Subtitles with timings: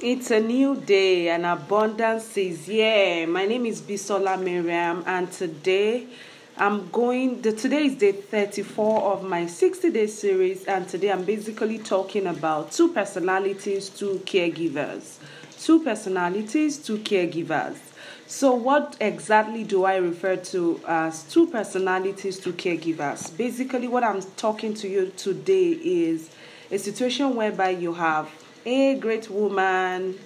[0.00, 3.26] It's a new day and abundance is here.
[3.26, 6.06] My name is Bisola Mariam and today
[6.56, 11.24] I'm going the today is day 34 of my 60 day series and today I'm
[11.24, 15.16] basically talking about two personalities, two caregivers.
[15.58, 17.78] Two personalities, two caregivers.
[18.28, 23.36] So what exactly do I refer to as two personalities, two caregivers?
[23.36, 26.30] Basically what I'm talking to you today is
[26.70, 28.30] a situation whereby you have
[28.68, 30.18] a great woman.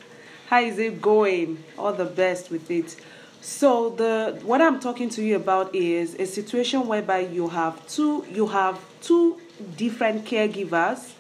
[0.49, 1.63] How is it going?
[1.79, 2.97] All the best with it.
[3.41, 8.27] So the what I'm talking to you about is a situation whereby you have two
[8.31, 9.41] you have two
[9.77, 11.13] different caregivers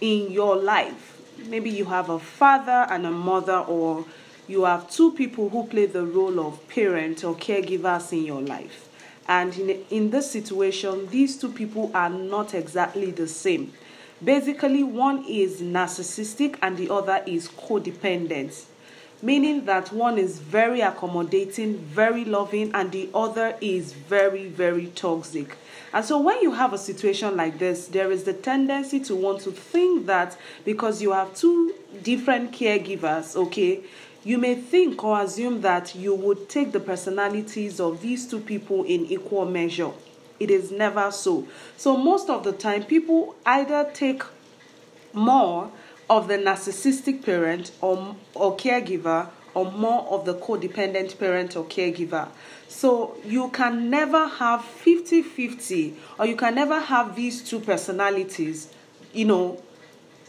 [0.00, 1.20] in your life.
[1.46, 4.04] Maybe you have a father and a mother or
[4.46, 8.88] you have two people who play the role of parent or caregivers in your life.
[9.28, 13.72] And in, in this situation, these two people are not exactly the same.
[14.22, 18.66] Basically, one is narcissistic and the other is codependent,
[19.22, 25.56] meaning that one is very accommodating, very loving, and the other is very, very toxic.
[25.94, 29.40] And so, when you have a situation like this, there is the tendency to want
[29.40, 33.80] to think that because you have two different caregivers, okay,
[34.22, 38.84] you may think or assume that you would take the personalities of these two people
[38.84, 39.92] in equal measure.
[40.40, 41.46] It is never so.
[41.76, 44.22] So, most of the time, people either take
[45.12, 45.70] more
[46.08, 52.28] of the narcissistic parent or, or caregiver or more of the codependent parent or caregiver.
[52.68, 58.72] So you can never have 50 50 or you can never have these two personalities,
[59.12, 59.62] you know,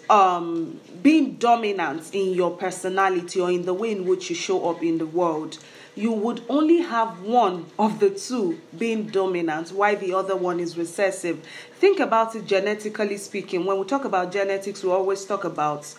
[0.10, 4.84] um, being dominant in your personality or in the way in which you show up
[4.84, 5.58] in the world
[5.96, 10.78] you would only have one of the two being dominant while the other one is
[10.78, 11.46] recessive.
[11.80, 13.66] Think about it genetically speaking.
[13.66, 15.94] When we talk about genetics, we always talk about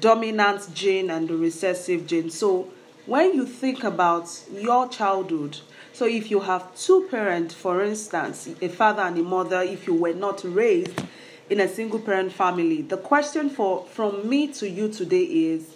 [0.00, 2.30] dominant gene and the recessive gene.
[2.30, 2.68] So
[3.06, 5.58] when you think about your childhood,
[5.94, 9.94] so if you have two parents, for instance, a father and a mother, if you
[9.94, 11.02] were not raised
[11.48, 15.74] in a single parent family, the question for from me to you today is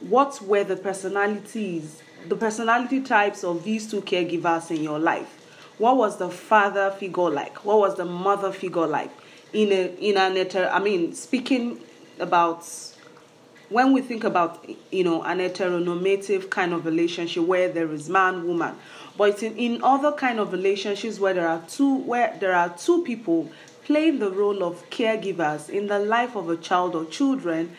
[0.00, 5.36] what were the personalities the personality types of these two caregivers in your life.
[5.78, 7.64] What was the father figure like?
[7.64, 9.10] What was the mother figure like?
[9.52, 11.80] In a in an heter- I mean, speaking
[12.18, 12.66] about
[13.70, 18.46] when we think about you know an heteronormative kind of relationship where there is man
[18.46, 18.76] woman,
[19.16, 23.02] but in, in other kind of relationships where there are two where there are two
[23.04, 23.50] people
[23.84, 27.74] playing the role of caregivers in the life of a child or children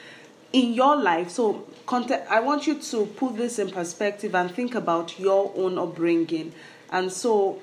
[0.54, 1.30] in your life.
[1.30, 6.54] So I want you to put this in perspective and think about your own upbringing.
[6.90, 7.62] And so,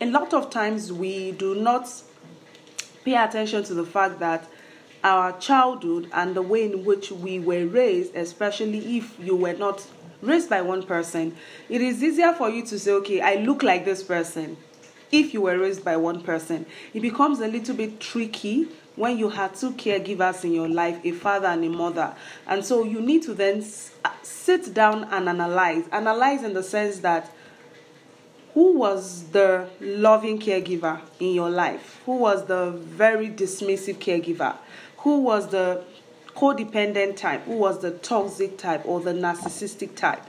[0.00, 1.88] a lot of times we do not
[3.04, 4.48] pay attention to the fact that
[5.04, 9.86] our childhood and the way in which we were raised, especially if you were not
[10.20, 11.36] raised by one person,
[11.68, 14.56] it is easier for you to say, okay, I look like this person.
[15.10, 18.68] If you were raised by one person, it becomes a little bit tricky
[18.98, 22.14] when you had two caregivers in your life, a father and a mother.
[22.46, 23.64] And so you need to then
[24.04, 25.84] uh, sit down and analyze.
[25.92, 27.30] Analyze in the sense that
[28.54, 32.00] who was the loving caregiver in your life?
[32.06, 34.56] Who was the very dismissive caregiver?
[34.98, 35.84] Who was the
[36.34, 37.44] codependent type?
[37.44, 40.24] Who was the toxic type or the narcissistic type?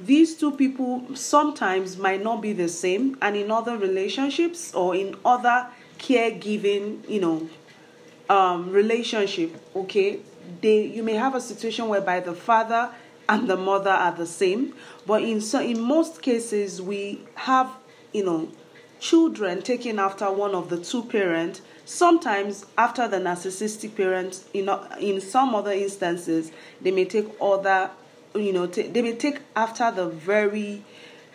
[0.00, 5.16] These two people sometimes might not be the same, and in other relationships or in
[5.24, 7.48] other caregiving, you know,
[8.28, 10.20] um, relationship, okay,
[10.60, 12.90] they you may have a situation whereby the father
[13.28, 14.74] and the mother are the same,
[15.06, 17.70] but in so in most cases we have
[18.12, 18.48] you know
[19.00, 21.60] children taking after one of the two parents.
[21.84, 26.50] Sometimes after the narcissistic parents, you know, in some other instances,
[26.80, 27.90] they may take other,
[28.34, 30.82] you know, t- they may take after the very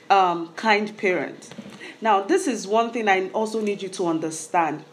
[0.10, 1.54] um, kind parent.
[2.02, 4.84] Now, this is one thing I also need you to understand.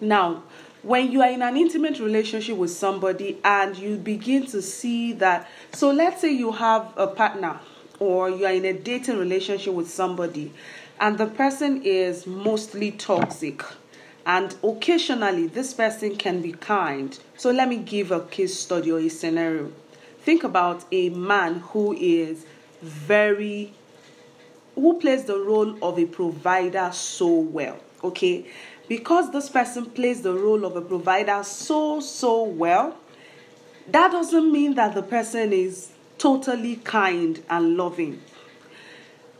[0.00, 0.42] Now,
[0.82, 5.48] when you are in an intimate relationship with somebody and you begin to see that,
[5.72, 7.58] so let's say you have a partner
[7.98, 10.52] or you are in a dating relationship with somebody
[11.00, 13.62] and the person is mostly toxic
[14.26, 17.18] and occasionally this person can be kind.
[17.36, 19.72] So let me give a case study or a scenario.
[20.20, 22.44] Think about a man who is
[22.82, 23.72] very
[24.74, 28.46] who plays the role of a provider so well, okay?
[28.88, 32.96] Because this person plays the role of a provider so, so well,
[33.90, 38.20] that doesn't mean that the person is totally kind and loving.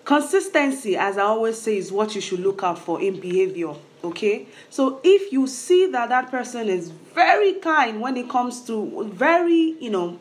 [0.05, 3.75] Consistency, as I always say, is what you should look out for in behavior.
[4.05, 9.11] Okay, so if you see that that person is very kind when it comes to
[9.13, 10.21] very, you know,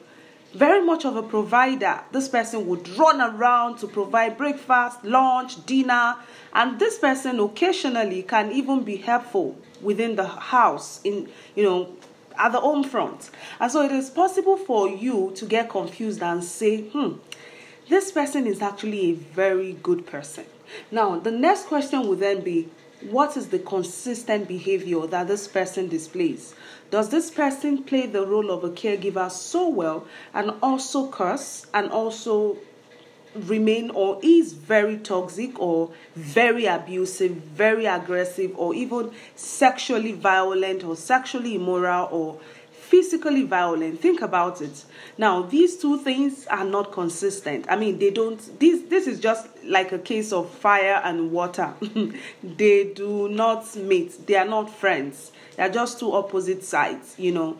[0.58, 2.02] very much of a provider.
[2.12, 6.16] This person would run around to provide breakfast, lunch, dinner,
[6.54, 11.96] and this person occasionally can even be helpful within the house in you know
[12.38, 13.30] at the home front.
[13.60, 17.14] And so it is possible for you to get confused and say, hmm,
[17.90, 20.46] this person is actually a very good person.
[20.92, 22.70] Now, the next question would then be,
[23.02, 26.56] what is the consistent behavior that this person displays?
[26.90, 31.92] Does this person play the role of a caregiver so well and also curse and
[31.92, 32.58] also
[33.36, 40.96] remain or is very toxic or very abusive, very aggressive, or even sexually violent or
[40.96, 42.40] sexually immoral or
[42.88, 44.00] physically violent.
[44.00, 44.86] Think about it.
[45.18, 47.66] Now these two things are not consistent.
[47.70, 51.74] I mean they don't this this is just like a case of fire and water.
[52.44, 55.32] They do not meet they are not friends.
[55.56, 57.58] They are just two opposite sides you know.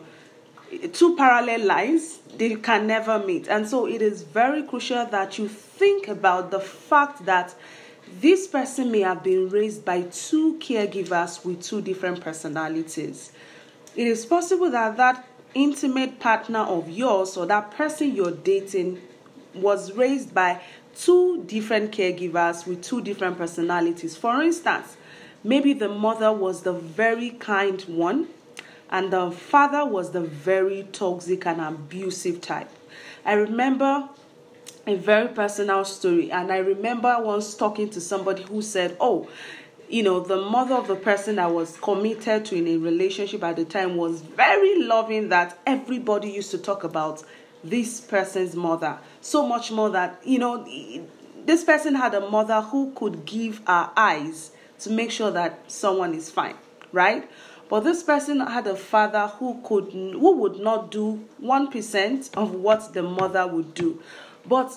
[0.92, 3.48] Two parallel lines they can never meet.
[3.48, 7.54] And so it is very crucial that you think about the fact that
[8.20, 13.32] this person may have been raised by two caregivers with two different personalities
[13.98, 19.02] it is possible that that intimate partner of yours or that person you're dating
[19.56, 20.60] was raised by
[20.96, 24.16] two different caregivers with two different personalities.
[24.16, 24.96] For instance,
[25.42, 28.28] maybe the mother was the very kind one
[28.88, 32.70] and the father was the very toxic and abusive type.
[33.24, 34.08] I remember
[34.86, 39.28] a very personal story, and I remember once talking to somebody who said, Oh,
[39.88, 43.56] you know, the mother of the person I was committed to in a relationship at
[43.56, 47.22] the time was very loving that everybody used to talk about
[47.64, 48.98] this person's mother.
[49.20, 50.66] So much more that, you know,
[51.44, 56.14] this person had a mother who could give her eyes to make sure that someone
[56.14, 56.56] is fine,
[56.92, 57.28] right?
[57.68, 62.94] But this person had a father who could who would not do 1% of what
[62.94, 64.02] the mother would do.
[64.46, 64.74] But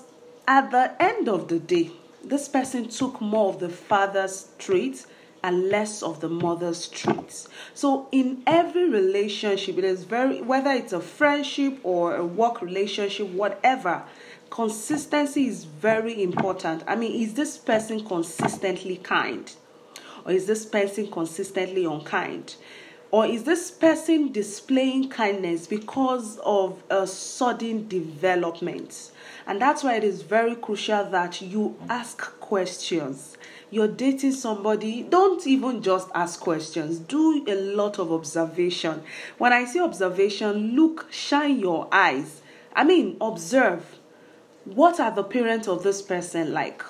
[0.48, 1.92] at the end of the day,
[2.24, 5.08] this person took more of the father's traits
[5.44, 7.48] and less of the mother's traits.
[7.74, 13.30] So in every relationship, it is very whether it's a friendship or a work relationship,
[13.30, 14.04] whatever,
[14.50, 16.84] consistency is very important.
[16.86, 19.52] I mean, is this person consistently kind?
[20.26, 22.56] Or is this person consistently unkind?
[23.12, 29.12] Or is this person displaying kindness because of a sudden development?
[29.46, 33.38] And that's why it is very crucial that you ask questions.
[33.70, 37.00] You're dating somebody, don't even just ask questions.
[37.00, 39.04] Do a lot of observation.
[39.38, 42.42] When I say observation, look, shine your eyes.
[42.74, 43.98] I mean, observe.
[44.64, 46.82] What are the parents of this person like?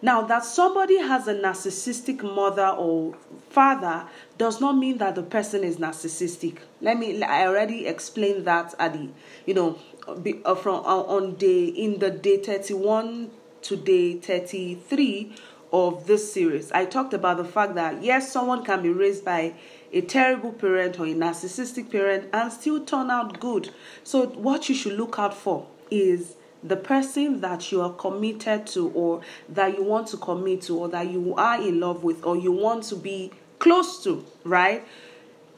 [0.00, 3.14] Now, that somebody has a narcissistic mother or
[3.50, 4.06] father
[4.36, 6.58] does not mean that the person is narcissistic.
[6.80, 9.08] Let me, I already explained that at the,
[9.44, 13.30] you know, uh, from uh, on day in the day 31
[13.62, 15.34] to day 33
[15.72, 16.70] of this series.
[16.72, 19.54] I talked about the fact that yes, someone can be raised by
[19.92, 23.70] a terrible parent or a narcissistic parent and still turn out good.
[24.04, 28.90] So, what you should look out for is the person that you are committed to,
[28.90, 32.36] or that you want to commit to, or that you are in love with, or
[32.36, 34.84] you want to be close to, right?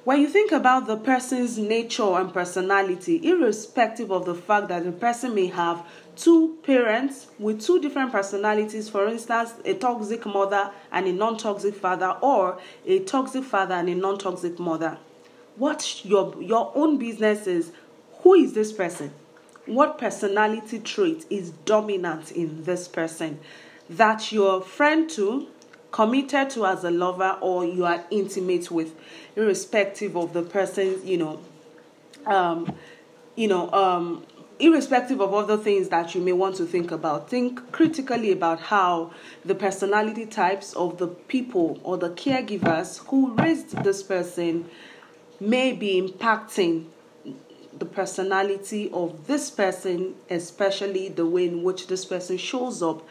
[0.05, 4.93] When you think about the person's nature and personality, irrespective of the fact that the
[4.93, 5.86] person may have
[6.17, 11.75] two parents with two different personalities, for instance, a toxic mother and a non toxic
[11.75, 14.98] father, or a toxic father and a non toxic mother,
[15.56, 17.70] what your, your own business is
[18.22, 19.13] who is this person?
[19.70, 23.39] What personality trait is dominant in this person?
[23.89, 25.46] That your friend to
[25.93, 28.96] committed to as a lover or you are intimate with,
[29.36, 31.41] irrespective of the person's, you know,
[32.27, 32.74] um,
[33.36, 34.27] you know, um,
[34.58, 39.12] irrespective of other things that you may want to think about, think critically about how
[39.44, 44.69] the personality types of the people or the caregivers who raised this person
[45.39, 46.86] may be impacting
[47.81, 53.03] the personality of this person, especially the way in which this person shows up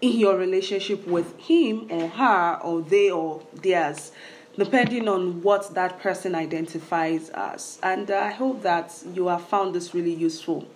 [0.00, 4.12] in your relationship with him or her or they or theirs,
[4.56, 7.78] depending on what that person identifies as.
[7.82, 10.66] And I hope that you have found this really useful.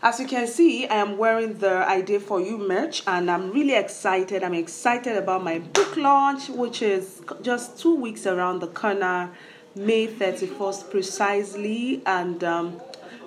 [0.00, 3.74] As you can see, I am wearing the Idea for You merch and I'm really
[3.74, 4.44] excited.
[4.44, 9.32] I'm excited about my book launch, which is just two weeks around the corner,
[9.74, 12.02] May 31st precisely.
[12.06, 12.80] And um,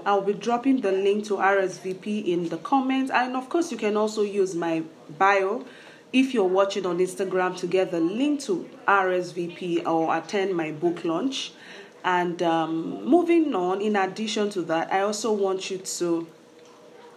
[0.05, 3.11] I'll be dropping the link to RSVP in the comments.
[3.11, 4.83] And of course, you can also use my
[5.17, 5.65] bio
[6.13, 11.03] if you're watching on Instagram to get the link to RSVP or attend my book
[11.03, 11.51] launch.
[12.03, 16.27] And um, moving on, in addition to that, I also want you to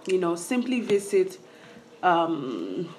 [0.07, 1.39] you know, simply visit
[2.03, 2.95] um,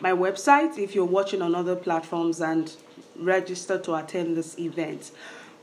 [0.00, 2.74] my website if you're watching on other platforms and
[3.16, 5.12] register to attend this event.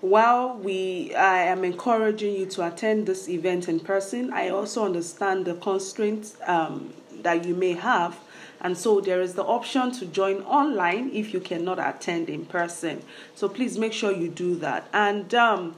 [0.01, 5.45] While we, I am encouraging you to attend this event in person, I also understand
[5.45, 8.17] the constraints um, that you may have.
[8.61, 13.01] And so there is the option to join online if you cannot attend in person.
[13.35, 14.87] So please make sure you do that.
[14.93, 15.75] And um,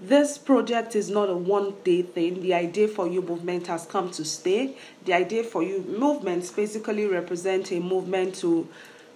[0.00, 2.40] this project is not a one day thing.
[2.42, 4.76] The idea for you movement has come to stay.
[5.04, 8.68] The idea for you movements basically represent a movement to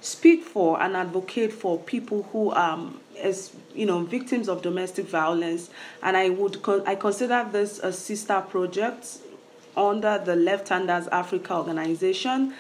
[0.03, 5.71] speak for and advocate for people who um as you know victims of domestic violence.
[6.03, 9.19] And i would con- i consider this a sister project
[9.77, 12.55] under the left handers africa organization.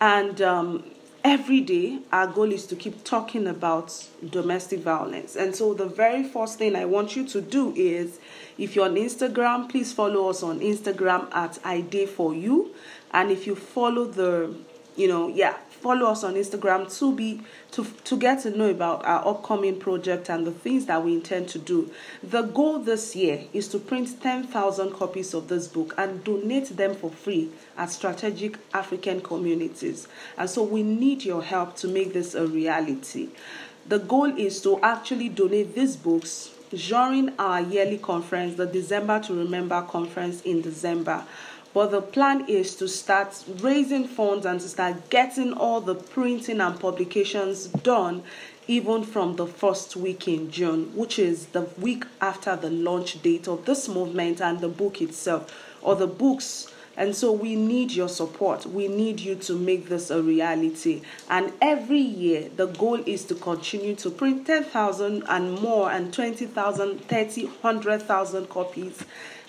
[0.00, 0.84] And um,
[1.24, 5.34] every day our goal is to keep talking about domestic violence.
[5.34, 8.20] And so the very first thing i want you to do is
[8.56, 12.72] if you're on instagram please follow us on instagram at id for you.
[13.12, 14.54] And if you follow the
[14.96, 19.04] you know yeah follow us on Instagram to be to to get to know about
[19.04, 21.90] our upcoming project and the things that we intend to do.
[22.22, 26.94] The goal this year is to print 10,000 copies of this book and donate them
[26.94, 30.08] for free at strategic African communities.
[30.38, 33.28] And so we need your help to make this a reality.
[33.86, 39.34] The goal is to actually donate these books during our yearly conference, the December to
[39.34, 41.24] Remember conference in December.
[41.74, 46.60] But the plan is to start raising funds and to start getting all the printing
[46.60, 48.22] and publications done
[48.68, 53.48] even from the first week in June, which is the week after the launch date
[53.48, 55.52] of this movement and the book itself,
[55.82, 56.68] or the books.
[56.96, 58.66] And so we need your support.
[58.66, 61.02] We need you to make this a reality.
[61.28, 67.00] And every year, the goal is to continue to print 10,000 and more, and 20,000,
[67.08, 69.04] 30, 100,000 copies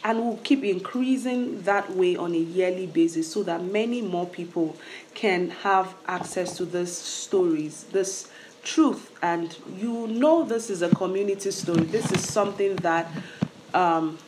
[0.06, 4.78] and we'll keep increasing that way on a yearly basis so that many more people
[5.16, 8.30] can have access to these stories, this
[8.64, 9.12] truth.
[9.24, 11.86] And you know, this is a community story.
[11.86, 13.10] This is something that,
[13.74, 14.20] um,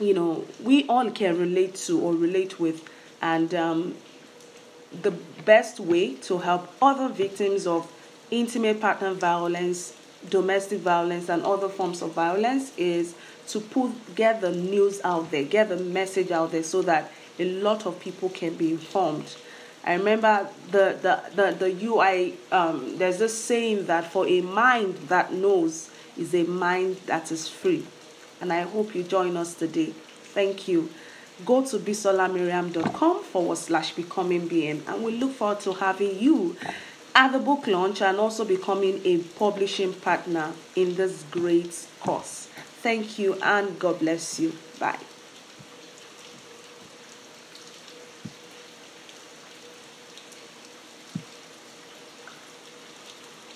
[0.00, 2.88] you know, we all can relate to or relate with.
[3.20, 3.94] And um,
[5.02, 5.10] the
[5.44, 7.90] best way to help other victims of
[8.30, 9.96] intimate partner violence,
[10.28, 13.14] domestic violence, and other forms of violence is
[13.48, 17.44] to put get the news out there, get the message out there so that a
[17.44, 19.36] lot of people can be informed.
[19.84, 24.96] I remember the the the, the UI um, there's this saying that for a mind
[25.08, 27.86] that knows is a mind that is free.
[28.40, 29.92] And I hope you join us today.
[30.34, 30.90] Thank you.
[31.44, 36.56] Go to bisolamariam.com forward slash becoming being and we look forward to having you
[37.14, 42.48] at the book launch and also becoming a publishing partner in this great course.
[42.82, 44.52] Thank you and God bless you.
[44.78, 44.98] Bye.